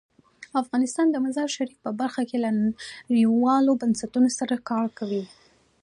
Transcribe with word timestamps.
افغانستان 0.61 1.07
د 1.11 1.15
مزارشریف 1.25 1.77
په 1.85 1.91
برخه 1.99 2.21
کې 2.29 2.37
له 2.43 2.49
نړیوالو 3.09 3.79
بنسټونو 3.81 4.29
سره 4.39 4.55
کار 4.69 4.85
کوي. 4.99 5.23